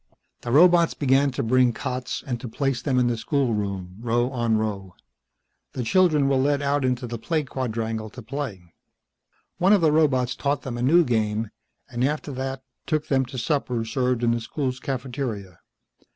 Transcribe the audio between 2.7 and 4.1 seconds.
them in the schoolroom,